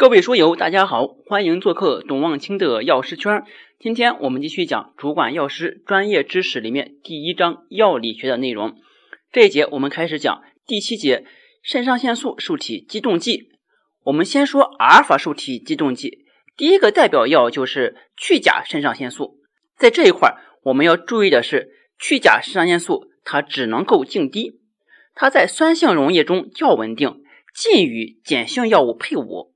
[0.00, 3.44] 各位书友，大家好，欢迎做客董望清的药师圈。
[3.78, 8.76] 今天我们继续讲主管药师专业知识里面第一章药理学的内容。
[9.30, 11.26] 这一节我们开始讲第七节
[11.62, 13.50] 肾上腺素受体激动剂。
[14.04, 16.24] 我们先说阿尔法受体激动剂，
[16.56, 19.36] 第一个代表药就是去甲肾上腺素。
[19.76, 24.60] 在这一块我们要注意的是，去甲肾上腺素它只能够静滴，
[25.14, 27.22] 它在酸性溶液中较稳定，
[27.54, 29.49] 禁与碱性药物配伍。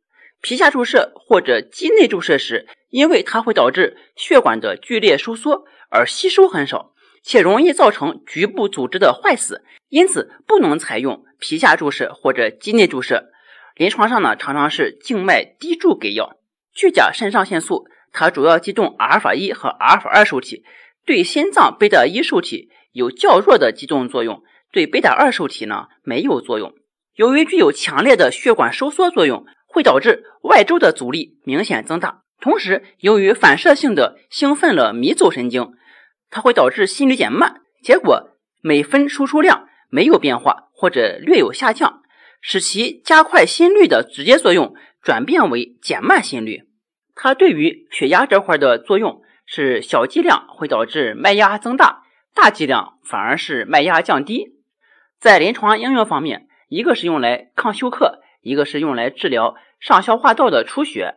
[0.45, 6.93] 皮下注射或者肌内注射时，因为它会导致血管的剧烈收缩而吸收很少，
[7.23, 13.31] 且容易造成局部组织的坏死，因此不能采用皮下注射或者肌内注射。
[13.75, 16.37] 临床上呢，常常是静脉滴注给药。
[16.75, 20.63] 去甲肾上腺素它主要激动阿尔法一和阿尔法二受体，
[21.07, 26.75] 对心脏贝塔一受体有较弱的激动作用，对贝塔二受体呢没有作用。
[27.15, 29.47] 由于具有强烈的血管收缩作用。
[29.75, 35.73] 会导致外周的阻力明显增大，同时由于反射性的兴奋了迷走神经，
[36.31, 42.03] 它会导致心率减慢，结果每分输出量没有变化或者略有下降，
[42.41, 46.69] 使其加快心率的直接作用转变为减慢心率。
[47.17, 54.53] 它对于血压这块的作用是小剂量会导致脉压增大，大剂量反而是脉压降低。
[55.19, 58.21] 在临床应用方面，一个是用来抗休克。
[58.45, 61.15] 一个是用来治疗上消化道的出血，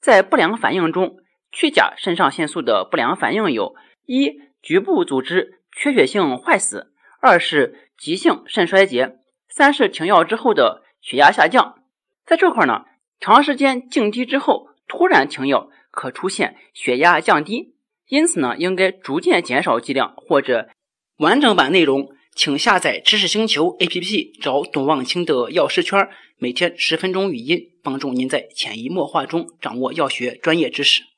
[0.00, 1.18] 在不良反应中，
[1.52, 6.88] 去甲肾上腺素的不良反应有：一、局部组织缺血性坏死；
[7.22, 11.76] 二是急性肾衰竭；三是停药之后的血压下降。
[12.24, 12.84] 在这块呢，
[13.20, 17.76] 长时间静滴之后突然停药，可出现血压降低，
[18.08, 20.68] 因此呢，应该逐渐减少剂量或者
[21.18, 22.08] 完整版内容。
[22.36, 26.06] 请下载知识星球 APP，找董望清的药师圈，
[26.36, 31.15] 每天十分钟语音，帮助您在潜移默化中掌握药学专业知识。